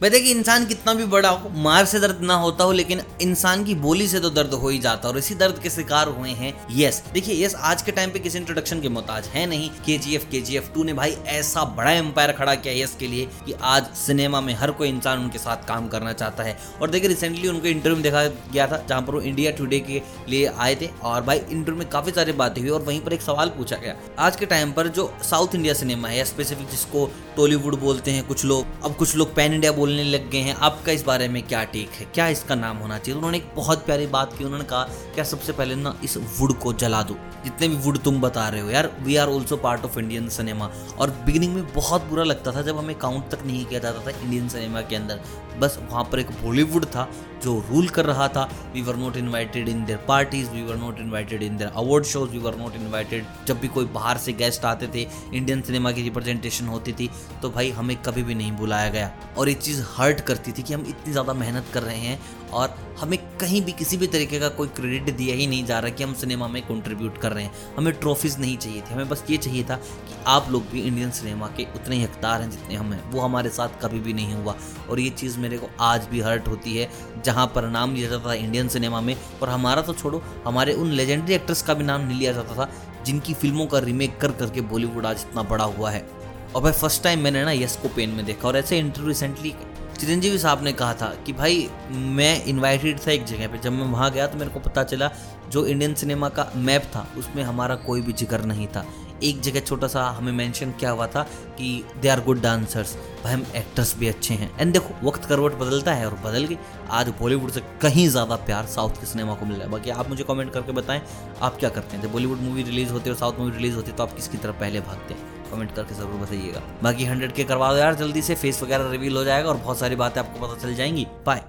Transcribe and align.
भाई 0.00 0.10
देखिए 0.10 0.34
इंसान 0.34 0.64
कितना 0.66 0.92
भी 0.94 1.04
बड़ा 1.04 1.28
हो, 1.28 1.50
मार 1.56 1.84
से 1.84 1.98
दर्द 2.00 2.18
ना 2.20 2.34
होता 2.34 2.64
हो, 2.64 2.72
लेकिन 2.72 3.00
इंसान 3.22 3.62
की 3.64 3.74
बोली 3.74 4.08
से 4.08 4.18
तो 4.20 4.30
दर्द 4.30 4.54
हो 4.54 4.68
ही 4.68 4.78
जाता 4.78 5.08
है, 5.08 5.12
और 5.12 5.18
इसी 5.18 5.34
दर्द 5.34 5.58
के 5.58 5.70
शिकार 5.70 6.08
हुए 6.08 6.30
हैं 6.30 6.52
यस। 6.70 7.02
देखिए, 7.12 7.44
यस, 7.44 7.54
आज 7.54 7.82
के 7.82 7.92
टाइम 7.92 8.10
पे 8.10 8.18
किसी 8.18 8.38
इंट्रोडक्शन 8.38 8.80
के 8.80 8.88
मोहताज 8.88 9.26
है 9.26 9.46
नहीं। 9.46 9.70
के 9.86 9.96
जी 9.98 10.14
एफ़ 10.14 10.24
के 10.30 10.40
जी 10.40 10.56
एफ़ 10.56 10.68
टू 10.74 10.84
ने 10.84 10.92
भाई 10.92 11.16
ऐसा 11.26 11.64
बड़ा 11.76 11.90
एम्पायर 11.90 12.32
खड़ा 12.32 12.54
किया 12.54 12.74
यस 12.74 12.94
के 13.00 13.06
लिए 13.06 13.28
कि 13.46 13.52
आज 13.62 13.86
सिनेमा 13.96 14.40
में 14.40 14.52
हर 14.54 14.70
कोई 14.70 14.88
इंसान 14.88 15.18
उनके 15.18 15.38
साथ 15.38 15.66
काम 15.68 15.88
करना 15.88 16.12
चाहता 16.12 16.42
है। 16.42 16.56
और 16.82 16.90
देखिए 16.90 17.08
रिसेंटली 17.08 17.48
उनको 17.48 17.66
इंटरव्यू 17.66 18.02
देखा 18.02 18.24
गया 18.52 18.66
था, 18.66 18.84
जहाँ 18.88 19.00
पर 19.02 19.14
वो 19.14 19.20
इंडिया 19.20 19.50
टूडे 19.52 19.80
के 19.80 20.02
लिए 20.28 20.46
आए 20.48 20.74
थे, 20.74 20.90
और 21.02 21.22
भाई 21.22 21.38
इंटरव्यू 21.38 21.78
में 21.78 21.88
काफ़ी 21.88 22.12
सारी 22.12 22.32
बातें 22.34 22.60
हुई, 22.60 22.70
और 22.70 22.82
वहीं 22.82 23.00
पर 23.00 23.12
एक 23.12 23.22
सवाल 23.22 23.48
पूछा 23.48 23.76
गया। 23.76 23.96
आज 24.18 24.36
के 24.36 24.46
टाइम 24.46 24.72
पर 24.72 24.88
जो 24.88 25.12
साउथ 25.22 25.54
इंडिया 25.54 25.74
सिनेमा 25.74 26.08
है 26.08 26.24
स्पेसिफिक 26.24 26.70
जिसको 26.70 27.10
टॉलीवुड 27.36 27.80
बोलते 27.80 28.10
हैं, 28.10 28.26
कुछ 28.26 28.44
लोग, 28.44 28.84
अब 28.84 28.96
कुछ 28.96 29.16
लोग 29.16 29.34
पैन 29.34 29.54
इंडिया 29.54 29.72
बोलने 29.86 30.04
लग 30.04 30.30
गए 30.30 30.38
हैं, 30.38 30.54
आपका 30.56 30.92
इस 30.92 31.02
बारे 31.04 31.26
में 31.28 31.42
क्या 31.42 31.62
टेक 31.64 31.90
है? 31.90 32.04
क्या 32.14 32.26
इसका 32.28 32.54
नाम 32.54 32.76
होना 32.76 32.98
चाहिए? 32.98 33.16
उन्होंने 33.16 33.38
एक 33.38 33.50
बहुत 33.56 33.84
प्यारी 33.86 34.06
बात 34.06 34.36
की, 34.38 34.44
उन्होंने 34.44 34.64
कहा, 34.64 34.82
क्या 35.14 35.24
सबसे 35.24 35.52
पहले 35.52 35.74
ना 35.74 35.94
इस 36.04 36.16
वुड 36.38 36.58
को 36.58 36.72
जला 36.72 37.02
दो। 37.02 37.16
जितने 37.44 37.68
भी 37.68 37.76
वुड 37.76 37.98
तुम 37.98 38.20
बता 38.20 38.48
रहे 38.48 38.60
हो, 38.60 38.70
यार 38.70 38.90
we 39.00 39.16
are 39.16 39.28
also 39.28 39.56
part 39.56 39.84
of 39.84 39.98
Indian 39.98 40.28
cinema 40.28 40.70
और 40.98 41.10
बिगिनिंग 41.26 41.54
में 41.54 41.72
बहुत 41.74 42.04
बुरा 42.04 42.24
लगता 42.24 42.52
था 42.52 42.62
जब 42.62 42.78
हमें 42.78 42.94
काउंट 42.98 43.28
तक 43.30 43.44
नहीं 43.46 43.64
किया 43.66 43.80
जाता 43.80 44.04
था 44.06 44.18
इंडियन 44.18 44.48
सिनेमा 44.48 44.80
के 44.80 44.96
अंदर। 44.96 45.20
बस 45.58 45.78
वहाँ 45.90 46.02
पर 46.04 46.18
एक 46.18 46.30
बॉलीवुड 46.42 46.84
था, 46.86 47.08
जो 47.42 47.58
रूल 47.70 47.88
कर 47.88 48.04
रहा 48.04 48.26
था 48.28 48.42
we 48.74 48.82
were 48.82 48.96
not 48.96 49.16
invited 49.16 49.68
in 49.68 49.84
their 49.84 49.98
parties 49.98 50.50
we 50.50 50.62
were 50.62 50.76
not 50.76 50.98
invited 51.00 51.42
in 51.42 51.56
their 51.56 51.70
award 51.76 52.04
shows 52.04 52.30
we 52.30 52.38
were 52.38 52.56
not 52.56 52.74
invited 52.76 53.24
जब 53.46 53.60
भी 53.60 53.68
कोई 53.68 53.84
बाहर 53.94 54.18
से 54.18 54.32
गेस्ट 54.32 54.64
आते 54.64 54.86
थे 54.94 55.06
इंडियन 55.34 55.62
सिनेमा 55.62 55.92
की 55.92 56.02
रिप्रेजेंटेशन 56.02 56.66
होती 56.66 56.92
थी 56.92 57.10
तो 57.42 57.50
भाई 57.50 57.70
हमें 57.70 57.96
कभी 58.02 58.22
भी 58.22 58.34
नहीं 58.34 58.52
बुलाया 58.52 58.90
गया। 58.90 59.10
और 59.38 59.48
ये 59.48 59.54
चीज़ 59.76 59.84
हर्ट 59.90 60.20
करती 60.20 60.52
थी 60.52 60.62
कि 60.62 60.74
हम 60.74 60.84
इतनी 60.88 61.12
ज़्यादा 61.12 61.32
मेहनत 61.34 61.64
कर 61.74 61.82
रहे 61.82 61.98
हैं 61.98 62.18
और 62.52 62.74
हमें 63.00 63.18
कहीं 63.38 63.60
भी 63.62 63.72
किसी 63.72 63.96
भी 63.96 64.06
तरीके 64.06 64.38
का 64.40 64.48
कोई 64.58 64.68
क्रेडिट 64.76 65.16
दिया 65.16 65.34
ही 65.36 65.46
नहीं 65.46 65.64
जा 65.66 65.78
रहा 65.78 65.90
कि 65.90 66.04
हम 66.04 66.14
सिनेमा 66.14 66.48
में 66.48 66.60
कंट्रीब्यूट 66.62 67.18
कर 67.18 67.32
रहे 67.32 67.44
हैं। 67.44 67.74
हमें 67.76 67.92
ट्रॉफीज़ 67.94 68.38
नहीं 68.38 68.56
चाहिए 68.56 68.80
थी। 68.80 68.94
हमें 68.94 69.08
बस 69.08 69.24
ये 69.30 69.36
चाहिए 69.36 69.64
था 69.64 69.76
कि 69.76 70.14
आप 70.26 70.50
लोग 70.50 70.68
भी 70.70 70.82
इंडियन 70.82 71.10
सिनेमा 71.10 71.46
के 71.56 71.66
उतने 71.76 71.96
ही 71.96 72.02
हकदार 72.02 72.42
हैं 72.42 72.50
जितने 72.50 72.74
हम 72.74 72.92
हैं। 72.92 73.02
वो 73.10 73.20
हमारे 73.20 73.50
साथ 73.50 73.80
कभी 73.82 74.00
भी 74.00 74.12
नहीं 74.12 74.34
हुआ 74.34 74.54
और 74.90 75.00
ये 75.00 75.10
चीज़ 75.12 75.38
मेरे 75.38 75.58
को 75.58 75.68
आज 75.82 76.06
भी 76.06 76.20
हर्ट 76.20 76.48
होती 76.48 76.76
है, 76.76 76.90
जहाँ 77.24 77.46
पर 77.54 77.68
नाम 77.68 77.94
लिया 77.94 78.10
जाता 78.10 78.28
था 78.28 78.34
इंडियन 78.34 78.68
सिनेमा 78.68 79.00
में। 79.00 79.16
और 79.42 79.48
हमारा 79.48 79.82
तो 79.82 79.94
छोड़ो, 79.94 80.22
हमारे 80.46 80.74
उन 80.74 80.90
लेजेंडरी 80.92 81.34
एक्ट्रेस 81.34 81.62
का 81.62 81.74
भी 81.74 81.84
नाम 81.84 82.00
नहीं 82.00 82.18
लिया 82.18 82.32
जाता 82.32 82.54
था, 82.54 82.70
जिनकी 83.04 83.34
फ़िल्मों 83.34 83.66
का 83.66 83.78
रीमेक 83.78 84.18
कर 84.20 84.32
करके 84.34 84.60
बॉलीवुड 84.62 85.06
आज 85.06 85.26
इतना 85.28 85.42
बड़ा 85.44 85.64
हुआ 85.66 85.90
है। 85.90 86.08
और 86.56 86.62
भाई 86.62 86.72
फ़र्स्ट 86.72 87.02
टाइम 87.02 87.20
मैंने 87.20 87.44
ना 87.44 87.52
यस 87.52 87.76
को 87.76 87.88
पेन 87.96 88.10
में 88.10 88.24
देखा। 88.26 88.46
और 88.48 88.56
ऐसे 88.56 88.78
इंटरव्यू 88.78 89.08
रिसेंटली 89.08 89.54
चिरंजीवी 89.98 90.38
साहब 90.38 90.62
ने 90.64 90.72
कहा 90.72 90.94
था 90.94 91.06
कि 91.26 91.32
भाई, 91.32 91.68
मैं 91.90 92.44
इनवाइटेड 92.44 92.98
था 93.00 93.10
एक 93.12 93.24
जगह 93.24 93.48
पे। 93.48 93.58
जब 93.58 93.72
मैं 93.72 93.86
वहाँ 93.88 94.10
गया 94.10 94.26
तो 94.26 94.38
मेरे 94.38 94.50
को 94.50 94.60
पता 94.60 94.84
चला, 94.84 95.10
जो 95.50 95.66
इंडियन 95.66 95.94
सिनेमा 95.94 96.28
का 96.28 96.50
मैप 96.56 96.82
था, 96.94 97.06
उसमें 97.18 97.42
हमारा 97.42 97.74
कोई 97.86 98.00
भी 98.00 98.12
ज़िक्र 98.12 98.40
नहीं 98.44 98.66
था। 98.68 98.84
एक 99.22 99.40
जगह 99.40 99.60
छोटा 99.60 99.86
सा 99.88 100.04
हमें 100.10 100.32
मेंशन 100.32 100.72
किया 100.80 100.90
हुआ 100.90 101.06
था 101.06 101.22
कि 101.58 101.84
दे 102.02 102.08
आर 102.08 102.20
गुड 102.24 102.40
डांसर्स 102.42 102.96
भाई, 103.24 103.32
हम 103.32 103.46
एक्टर्स 103.56 103.96
भी 103.98 104.08
अच्छे 104.08 104.34
हैं। 104.34 104.50
एंड 104.58 104.72
देखो, 104.72 105.06
वक्त 105.08 105.24
करवट 105.24 105.58
बदलता 105.58 105.94
है 105.94 106.06
और 106.06 106.18
बदल 106.24 106.44
गई। 106.44 106.58
आज 106.90 107.12
बॉलीवुड 107.20 107.50
से 107.50 107.62
कहीं 107.82 108.08
ज़्यादा 108.08 108.36
प्यार 108.46 108.66
साउथ 108.76 109.00
के 109.00 109.06
सिनेमा 109.06 109.34
को 109.34 109.46
मिल 109.46 109.56
रहा 109.56 109.64
है। 109.64 109.72
बाकी 109.72 109.90
आप 109.90 110.08
मुझे 110.10 110.24
कमेंट 110.24 110.52
करके 110.52 110.72
बताएँ, 110.72 111.02
आप 111.42 111.56
क्या 111.56 111.70
करते 111.70 111.96
हैं? 111.96 112.02
जब 112.02 112.12
बॉलीवुड 112.12 112.40
मूवी 112.40 112.62
रिलीज़ 112.62 112.92
होती 112.92 113.04
है 113.04 113.14
और 113.14 113.20
साउथ 113.20 113.38
मूवी 113.38 113.56
रिलीज़ 113.56 113.74
होती 113.76 113.90
है 113.90 113.96
तो 113.96 114.02
आप 114.02 114.16
किसकी 114.16 114.38
तरफ़ 114.38 114.60
पहले 114.60 114.80
भागते 114.82 115.14
हैं? 115.14 115.35
कमेंट 115.50 115.74
करके 115.74 115.94
ज़रूर 115.94 116.20
बताइएगा। 116.20 116.62
बाकी 116.82 117.04
हंड्रेड 117.04 117.32
के 117.32 117.44
करवा 117.44 117.72
दो 117.72 117.78
यार, 117.78 117.94
जल्दी 117.94 118.22
से 118.22 118.34
फेस 118.34 118.62
वगैरह 118.62 118.90
रिवील 118.90 119.16
हो 119.16 119.24
जाएगा 119.24 119.48
और 119.48 119.56
बहुत 119.56 119.78
सारी 119.78 119.96
बातें 119.96 120.20
आपको 120.20 120.46
पता 120.46 120.60
चल 120.62 120.74
जाएँगी। 120.74 121.06
बाय 121.26 121.42